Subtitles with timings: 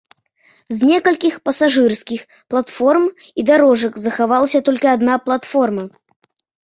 [0.75, 2.21] З некалькіх пасажырскіх
[2.53, 3.03] платформ
[3.43, 5.83] і дарожак захавалася толькі адна платформа.